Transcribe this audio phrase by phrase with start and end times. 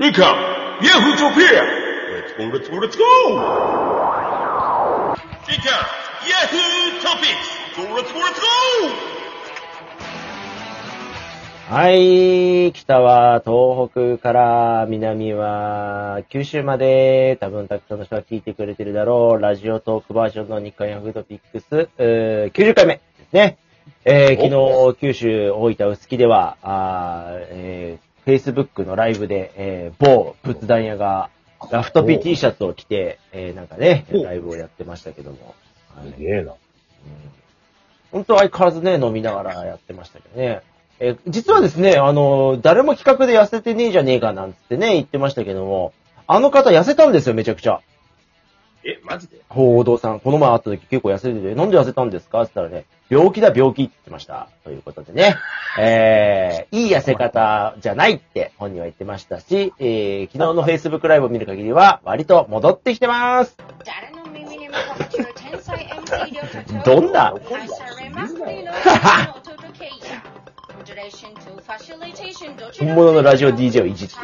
[0.00, 0.34] Recon,
[0.80, 1.60] Yahoo-topia!
[2.10, 3.12] Let's go, let's go, let's go!
[5.46, 5.84] Recon,
[6.26, 7.48] Yahoo Topics!
[7.76, 8.46] Go, let's go, let's go!
[11.68, 19.38] はい、北は東北から南は九州まで多分たくさんの人が聞いてくれてるだろう。
[19.38, 23.58] ラジオトークバージョンの日刊ヤフートピックス、えー90回目ですね。
[24.06, 31.30] えー昨日、九州大分臼杵では、あーえー、Facebook のライブで、えー某仏壇屋が
[31.70, 35.54] ラフトピ T シャツを着て、えーなんかね、おライブをやってましたけども。
[35.96, 36.54] はいすげえな。
[38.12, 40.62] 本当相変わらずね、飲みながらやってましたけどね。
[40.98, 45.92] えー実はですね、あの、誰も企画で痩せてねえじゃねえかなんつってね、言ってましたけども、
[46.26, 47.80] あの方痩せたんですよ、めちゃくちゃ。
[48.84, 49.38] え、マジで？
[49.48, 52.42] 報道さん、この前会った時結構痩せてて、なんで痩せたんですか？
[52.42, 54.48] って言ったらね、病気だ病気って言ってました。
[54.64, 55.36] ということでね、
[55.78, 63.56] えー、いい痩せ方じゃないって本人は言ってましたし、えー、昨日の Facebook ライブを見る限りは、割と戻ってきてます。
[63.84, 67.34] 誰の耳にもかける天才 MC 両手どんな？
[72.78, 74.14] 本物のラジオ DJ をいじって。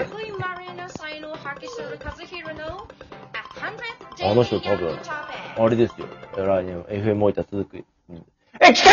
[4.28, 4.98] あの人多分
[5.56, 6.08] あれですよ。
[6.36, 7.84] 来年 FM 置いた続く。
[8.10, 8.24] うん
[8.60, 8.92] え、企画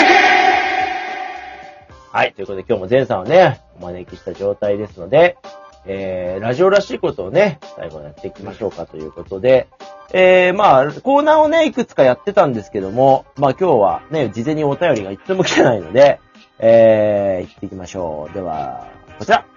[2.11, 2.33] はい。
[2.33, 5.37] ということで今日も前さんをね、お招きした状態ですので、
[5.85, 9.67] えー、ラジオらしいことをね、最後やっていきましょうかということで、
[10.13, 16.19] えー、まあ、コーナーをね、いくつかやってたんですけども、まあ今日はね、事前にお便りが一つも来てないので、
[16.59, 18.33] えー、行っていきましょう。
[18.35, 19.47] では、こちら。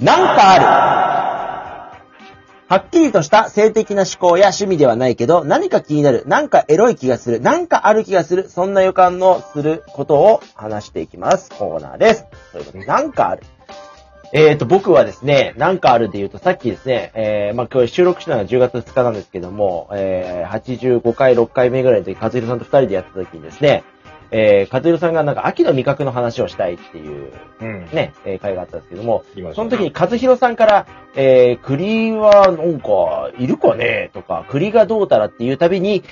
[0.00, 1.33] なんかある
[2.66, 11.50] はっきりとした性的な思考や趣味ではないけど、何か気になる、なんかエロい気がする、なんかある気がする、そんな予感のすることを話していきます。
[11.50, 12.24] コーナーです。
[12.52, 13.42] ということで、なんかある。
[14.32, 23.84] えーと、僕はですね、なんかあるで言うと、さっきですね、えー、まあ、今日収録したのが10月2日なんですけども、えー、85回、6回目ぐらいの時、和弘さんと2人でやってた時にですね、
[24.36, 27.86] えー、和弘さんがなんか秋の味覚の話をしたいっていううん。
[27.92, 36.02] ね、えー会があったんですけども、言いましたその時に和弘さんから、えー、栗はなんか、いるかねとか、栗がどうたらっていうたびに、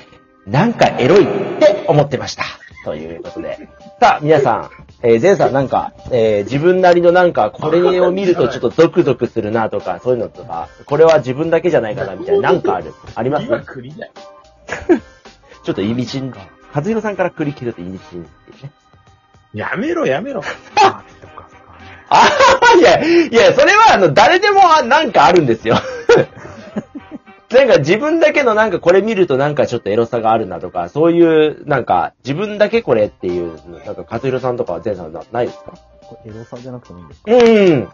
[0.46, 1.24] なんかエロい
[1.56, 2.44] って思ってました。
[2.84, 3.68] ということで。
[4.00, 4.70] さあ、皆さん、
[5.02, 12.94] えー、前さんなんか、えー、自分なりのなんか、これを見るとちょっとゾクゾクするなとか、そういうのとか、これは自分だけじゃないかなみたいな、なんかある。
[13.16, 13.46] あります？
[13.46, 14.12] 今栗だよ。
[15.64, 16.32] ちょっと意味深。
[16.74, 18.72] 和弘さんから栗切ると意味深っていうね。
[19.54, 20.42] やめろ、やめろ。
[20.82, 21.02] あ
[22.08, 25.76] あ、いや、いや、それは、あの、誰でも、あなんかあるんですよ。
[27.50, 35.72] なんか自分だけのなんかこれ見るとなんかちょっとエロさがあるなとか、そういう、なんか、自分だけこれっていう、なんか、和弘さんとかは前さんなないですか？
[36.02, 37.30] これエロさじゃなくてもいいんですか？
[37.32, 37.36] う
[37.76, 37.88] ん。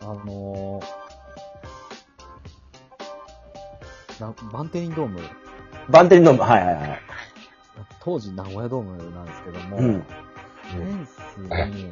[0.00, 1.01] あのー、
[4.22, 5.20] なバンテリンドーム、
[5.90, 7.00] バンテリンドーム、はいはいはい。
[8.00, 9.92] 当時名古屋ドームなんですけども、うん。
[9.92, 11.38] フェンス
[11.68, 11.90] に、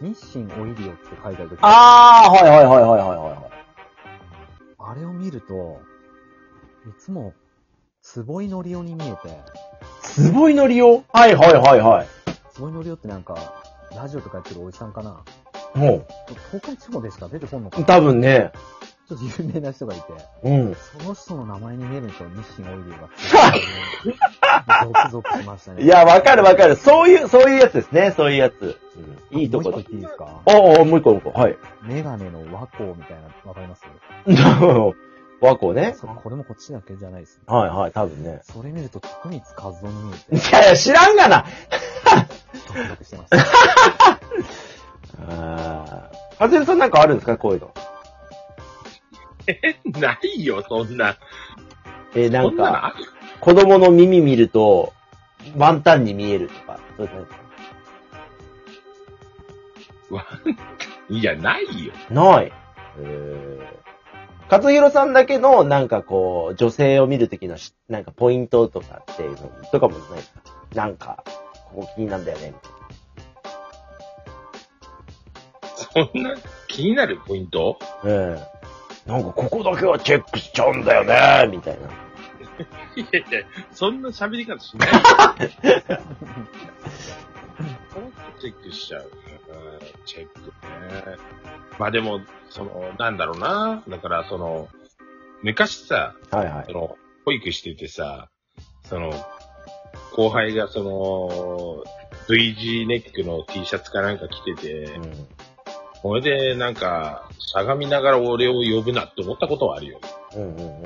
[0.00, 4.90] 日清オイリオって書いてある時あー、はいはいはいはいはいはい。
[4.90, 5.80] あれを見ると、
[6.88, 7.32] いつも、
[8.02, 9.18] 坪井のりおに見えて、
[10.02, 12.06] すごいのりをはいはいはいはい。
[12.52, 13.36] 坪井のりおってなんか、
[13.96, 15.22] ラジオとかやってるおじさんかな
[15.74, 16.06] も
[16.50, 17.28] 東海地方でしか？
[17.28, 17.86] 出てこんのかう、な？
[17.86, 18.52] 多分ね、
[19.08, 20.04] ちょっと有名な人がいて、
[20.44, 20.76] うん。
[21.00, 22.18] その人の名前に見えるんで日
[22.56, 23.08] 清オイリオが。
[24.84, 25.82] ゾクゾクしましたね。
[25.82, 26.76] いや、わかるわかる。
[26.76, 28.78] そういう、そういうやつですね、そういうやつ。
[29.32, 29.84] うん、いいとこだもう一個。
[29.84, 30.28] 言っていいですか？
[30.44, 31.40] おおもう一個もう一個。
[31.40, 31.56] はい。
[31.82, 33.82] メガネの和光みたいな、わかります？
[35.40, 35.94] 和光ね。
[35.98, 37.40] そうこれもこっちだけじゃないです。
[37.46, 38.40] はいはい、多分ね。
[38.42, 41.44] それ見ると、徳光和夫に見えいて、やいや、知らんがな
[42.68, 43.36] ドキドキしてました。
[45.30, 46.42] あー。
[46.42, 47.36] はずるさんなんかあるんですか？
[47.38, 47.72] こういうの。
[50.00, 51.16] ないよ、そんな。
[52.14, 53.04] えーなんか、そんなのある？
[53.40, 54.92] 子供の耳見ると、
[55.56, 57.10] ワンタンに見えるとか、そうい
[60.10, 60.26] うわ
[61.10, 61.92] いや、ないよ。
[62.10, 62.52] のない。
[63.00, 63.78] えー。
[64.50, 70.16] 勝弘さんだけの、なんかこう、女性を見るときのし、なんかポイントとかっていうの、とかもない？
[70.16, 70.40] ですか
[70.74, 71.22] なんか、
[71.70, 72.54] ここ気になるんだよね、
[75.94, 76.34] そんな
[76.66, 77.78] 気になるポイント？
[78.02, 78.10] な。
[78.10, 78.38] うん。
[79.08, 81.88] なんかここだけはチェックしちゃうんだよね、みたいな。
[81.88, 84.90] いやいや、そんな喋り方しない。
[88.38, 89.04] チェックしちゃう。
[89.04, 91.16] うんチェックね。
[91.78, 92.20] まあでも、
[92.50, 93.82] その、なんだろうな。
[93.88, 94.68] だから、その、
[95.42, 96.72] 昔さ、はいはいそ。
[96.72, 98.28] の、保育しててさ、
[98.84, 99.10] その、
[100.12, 101.82] 後輩がその、
[102.28, 105.26] V 字ネックの T シャツかなんか着てて、うん。
[106.02, 110.00] これでなんか、しゃがみながら俺を呼ぶなって思ったことはあるよ。
[110.36, 110.84] うんうんうん。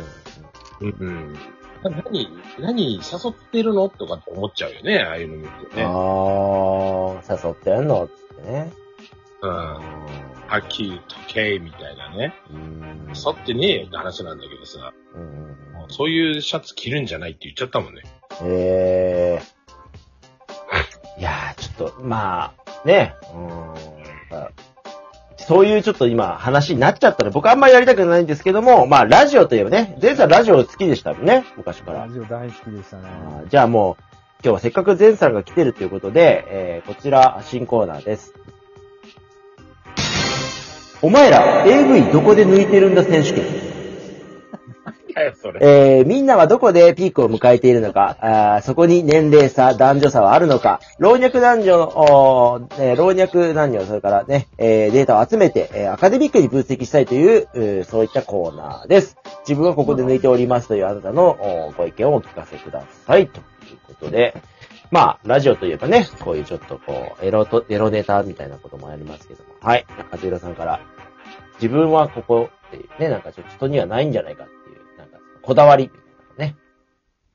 [0.80, 1.38] うんうん。
[1.82, 2.28] 何、
[2.60, 3.00] 何誘
[3.30, 3.88] ってるの？
[3.88, 5.82] とかって思っちゃうよね、ああいうの見るとね。
[5.82, 8.08] あー、誘ってんの？
[8.08, 8.72] つってね。
[9.42, 9.50] うん。
[9.50, 12.34] はっきりとけ、みたいなね。
[12.50, 13.12] うん。
[13.14, 15.28] 誘ってねえよって話なんだけどさ、うんうん
[15.82, 15.88] うん。
[15.88, 18.02] そういうシャツ着るんじゃないって言っちゃったもんね。
[18.42, 21.20] えー。
[21.20, 22.54] いやー、ちょっと、ま
[22.84, 23.91] あ、ね、うーん
[25.46, 32.12] そういうちょっと今話になっちゃったら僕あんまりやりたくないんですけども、まあラジオといえばね、前さんラジオ好きでしたもんね、昔からラ。
[32.12, 33.02] ジオ大好きでしたね。
[33.48, 34.02] じゃあもう、
[34.44, 38.34] 今日はせっかく前さんが来てるということで、えー、こちら新コーナーです。
[41.00, 43.71] お前ら AV どこで抜いてるんだ選手権。
[45.12, 45.60] かよ、それ。
[45.62, 48.16] えー、みんなはどこでピークを迎えているのか、
[48.56, 59.16] あそこに年齢差、男女差はあるのか、老若男女の、えー老若男女、それからね、えーデータを集めて、えーアカデミックに分析したいという、うそういったコーナーです。
[59.48, 63.28] 自分はここで抜いておりますというあなたのご意見をお聞かせください。
[63.28, 63.44] という
[63.86, 64.34] ことで、
[64.90, 69.50] まあ、ラジオといえばね、こういうちょっとこう、エロと、エロネタみたいなこともありますけども。
[69.62, 69.86] はい。
[69.96, 70.80] 中津浦さんから、
[71.54, 72.50] 自分はここ
[72.98, 74.52] ね、なんかちょっと人にはないんじゃないかって、
[75.42, 75.90] こだわり。
[76.38, 76.56] ね。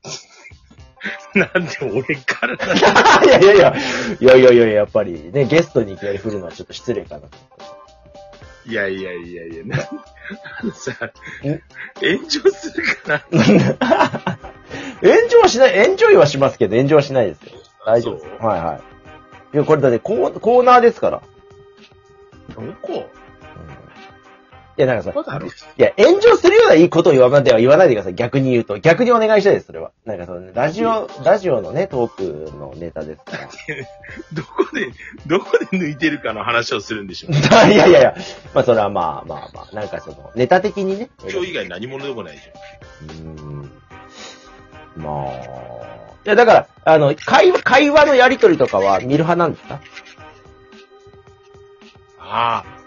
[1.34, 2.66] なんで俺からだ
[3.24, 3.74] いやいやいや、
[4.20, 5.30] いやいやいや、やっぱり。
[5.32, 7.20] ね、ゲストにいきなり振るのはちょっと失礼かな。
[7.22, 7.28] と
[8.66, 10.92] いやいやいやいや、な、あのさ、
[11.42, 11.60] え
[12.00, 14.38] 炎上するかな。
[15.00, 17.52] 炎上はしない、炎上はしますけど、炎上はしないですよ。
[17.86, 18.80] 大丈夫はいは
[19.52, 19.54] い。
[19.54, 21.22] いや、これだってコーコーナーですから。
[22.54, 22.92] どこ？
[22.92, 23.04] い
[24.80, 25.40] や、なんかさ、
[25.76, 28.14] いや、炎上するようないいことを言わないでは言わないでください。
[28.14, 28.78] 逆に言うと。
[28.78, 29.90] 逆にお願いしたいです、それは。
[30.04, 33.48] なんかその、ね、ラジオ、ラジオのね、トークのネタですから。
[34.32, 34.92] どこで、
[35.26, 37.32] どこで抜いてるかの話をするんでしょう。
[37.72, 38.14] いやいやいや、
[38.54, 41.10] まあそれはまあまあまあ、なんかその、ネタ的にね。
[41.28, 42.42] 今日以外何者でもないじ
[43.06, 43.70] うーん。
[44.96, 45.32] まあ。
[46.24, 49.74] いや、だから、あの、会話、会話のやりとりとかは見る派なんですか？
[49.74, 49.80] ゃん。
[52.20, 52.77] ああ。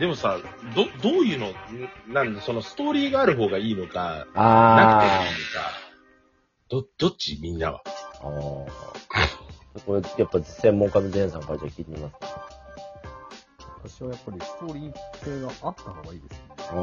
[0.00, 0.38] でもさ、
[0.74, 1.52] ど、どういうの、ん
[2.12, 4.44] なんで、そのストーリーがある方がいいのか、なくてもいいの
[4.80, 5.04] あか、
[6.70, 7.38] ど、どっち？
[7.42, 7.82] みんなは。
[7.84, 8.26] あ。
[8.26, 9.80] ああ。
[9.84, 12.48] これ、やっぱ専門家のデンさんからじゃあ聞いてみますか。
[13.84, 14.92] 私はやっぱりストーリー
[15.22, 16.46] 性があった方がいいですね。
[16.58, 16.74] あ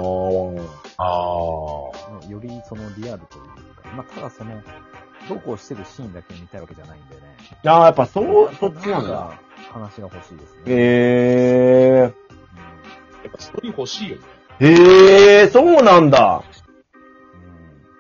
[0.98, 1.04] あ。
[1.04, 2.30] ああ。
[2.30, 3.44] よりそのリアルという
[3.82, 4.62] か、まあ、ただその、
[5.28, 7.22] どうこうしてるシーンだけ見たいわけじゃないんでね。
[7.66, 9.40] ああ、やっぱそう、そっちなんだ。。
[9.72, 10.62] 話が欲しいですね。
[10.68, 11.57] へえ。
[11.57, 11.57] やっ
[13.72, 14.22] ぱストーリー欲しいよね。
[14.60, 16.44] へえ、そうなんだ。
[16.52, 16.58] うん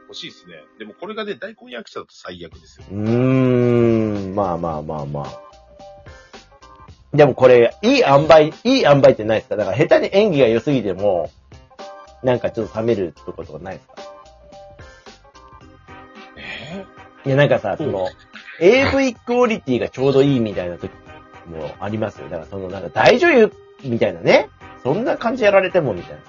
[0.07, 0.63] 欲しいですね。
[0.79, 2.85] でもこれがね、大根役者だと最悪ですよ。
[2.91, 5.41] うーん、まあまあまあまあ。
[7.13, 9.57] でもこれ、いい塩梅、いい塩梅ってないですか？
[9.57, 11.29] だから下手に演技が良すぎても、
[12.23, 13.95] なんかちょっと冷めるとことかないですか？
[16.37, 16.85] え
[17.25, 18.07] いや、なんかさ、その、
[18.61, 20.89] AV クオリティがちょうどいいみたいな時
[21.47, 22.29] もありますよ。
[22.29, 23.51] だからその、なんか大女優
[23.83, 24.49] みたいなね。
[24.87, 26.21] そんな感じやられてもみたいな。
[26.21, 26.23] あ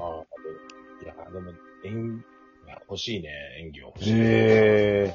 [0.00, 1.52] あ、いや、でも、
[1.84, 2.24] 演、
[2.66, 3.28] いや欲しいね、
[3.60, 4.12] 演技は欲しい。
[4.12, 4.16] へ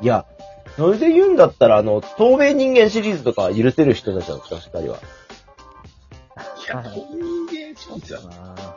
[0.00, 0.26] いや、
[0.76, 4.84] それで言うんだったら、あの、透明人間シリーズとか許せる人たちなんですか、二人は。
[4.84, 4.90] い
[6.68, 8.76] や、透明人間シリーズはあ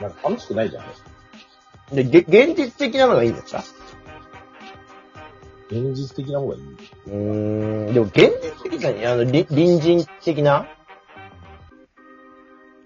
[0.00, 0.84] なんか楽しくないじゃん。
[1.96, 3.64] で、げ現実的なのがいいんですか？
[5.72, 6.62] 現実的な方がいい。
[7.06, 8.30] うーん、でも現
[8.62, 10.66] 実的な、あの、り隣人的な？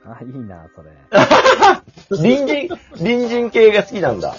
[0.07, 0.91] ーあ、いいな、それ。
[2.09, 4.37] 隣人、隣人系が好きなんだ。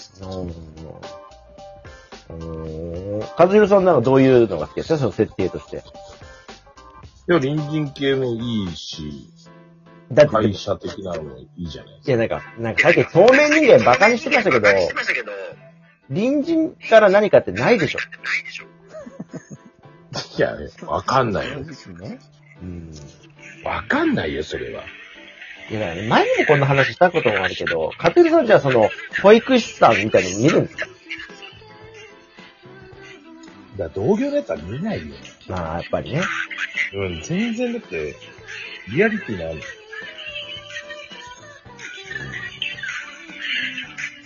[2.30, 3.22] うーん。
[3.36, 4.98] かずひろさんなんかどういうのが好きですか？
[4.98, 5.78] その設定として。
[5.78, 5.80] い
[7.34, 9.30] や、隣人系もいいし、
[10.14, 14.70] だって、会社的なのもいいじゃないいや、なんか、なんかさっき透明人間バカにしてましたけど、
[16.10, 18.00] 隣人から何かってないでしょ。
[20.38, 21.64] いや、わかんないよ。
[21.66, 22.20] 正直ね。
[22.62, 22.92] うん。
[23.64, 24.84] わかんないよ、それは。
[25.70, 28.90] いや、ね、前にもこんな話したこともあるけど、かてるさんじゃあその、
[29.22, 30.88] 保育士さんみたいに見るんですか？
[33.78, 35.16] だから同業のやつは見ないよ。
[35.48, 36.22] まあ、やっぱりね。
[36.94, 38.16] うん、全然だって、
[38.94, 39.60] リアリティない。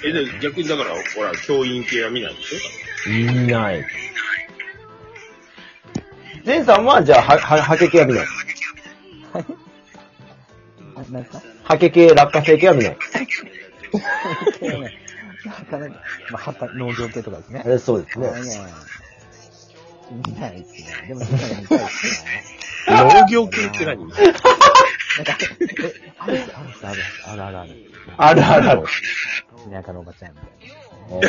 [0.04, 3.10] え、で、逆にだから、ほら、教員系は見ないでしょ？
[3.10, 3.86] 見ない。
[6.46, 8.28] 前さんは、じゃあ、は、は、ハケ系は見ない。
[9.34, 12.98] あ、なんかハケ系、落花生系は見ない。
[15.46, 15.96] なかなか、
[16.32, 17.68] まあ、畑、農業系とかですねあ。
[17.70, 18.30] れそうですね。
[20.26, 21.08] 見ないですね。
[21.08, 21.74] でも、見たいです
[22.26, 22.44] ね。
[22.90, 24.08] 農業系って何？
[24.10, 26.46] なんか、え、あるある
[26.84, 27.70] あるあるあるある。
[28.18, 28.84] あるあるある。
[29.70, 31.28] 田舎のおばちゃんみた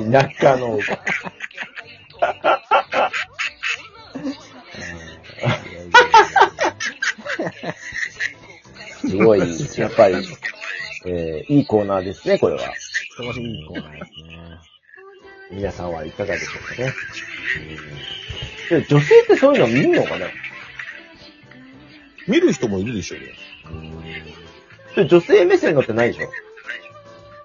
[0.00, 0.04] い。
[0.08, 0.22] な。
[0.24, 0.80] 田舎の、い。
[0.80, 0.86] や
[5.46, 5.74] い。
[5.74, 5.90] やい。
[7.64, 7.74] や
[9.00, 9.40] すごい、
[9.78, 10.14] やっぱり、
[11.06, 11.60] えーい。
[11.60, 11.66] い。
[11.66, 12.60] コーナーですね、これは。
[13.16, 13.60] すごい。
[13.62, 13.66] い。
[13.66, 14.58] コーナーですね。
[15.50, 16.10] 皆さんはい。
[16.12, 16.92] かがでしょうかね。
[18.70, 19.58] うん女性ってそうい。
[19.58, 20.26] うの見んのかな
[22.26, 22.84] 見る人もい。
[22.84, 23.26] るでしょうよ。
[24.96, 26.12] で女性目線のってない。
[26.12, 26.28] でしょ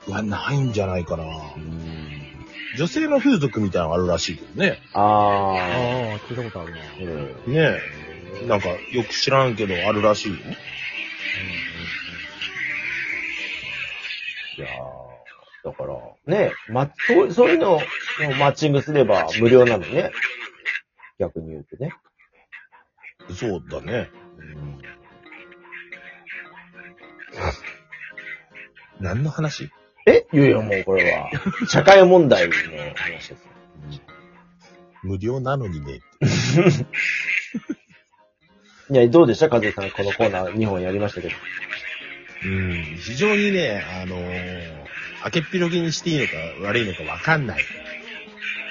[0.08, 1.26] いや、ないんじゃないかな。
[2.78, 4.80] 女性の風俗みたいなのあるらしいけどね。
[4.94, 6.78] あああ、聞いたことあるな。
[6.78, 7.46] ー。
[7.46, 7.80] うんね
[8.44, 8.46] え。
[8.48, 10.38] なんか、よく知らんけど、あるらしいよ。
[14.58, 15.96] いやーだから、
[16.26, 17.82] ね、ま、そう、そういうのを
[18.40, 20.12] マッチングすれば無料なのね。
[21.20, 21.94] 逆に言うとね。
[23.36, 24.10] そうだね。
[29.00, 29.70] 何の話？
[30.08, 30.26] え？
[30.34, 31.30] いやいや、もうこれは、
[31.70, 32.54] 社会問題の
[32.96, 33.38] 話ですよ。
[35.04, 36.00] 無料なのにね。
[38.90, 39.50] いや、どうでした？
[39.50, 41.36] 和江さん、このコーナー2本やりましたけど。
[42.46, 42.98] うん。
[43.00, 44.86] 非常にね、あのー、
[45.24, 46.34] 開けっぴろげにしていいのか
[46.64, 47.62] 悪いのかわかんない。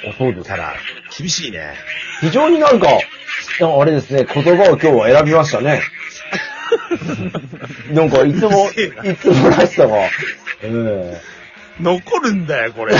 [0.09, 0.75] あ、そうですただ、
[1.17, 1.75] 厳しいね。
[2.21, 5.83] 非常になんか、あれですね、言葉を今日は選びましたね。
[7.93, 10.11] なんか、いつも、いつもらしさが、え
[10.63, 11.21] え
[11.81, 12.95] 残るんだよ、これ。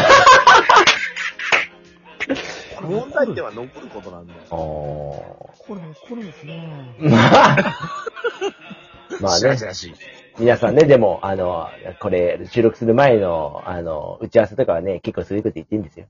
[2.83, 4.41] 問題点は残ることなんだよ。
[4.51, 5.77] あこれ、
[6.09, 6.97] これですね。
[7.01, 7.65] ーまあ、
[9.21, 9.57] まあね。
[10.39, 11.69] 皆さんね、でも、あの、
[12.01, 16.07] これ、収録する前の、あの、打ち合わせとかはね、結構そういうこと言っていいんですよ。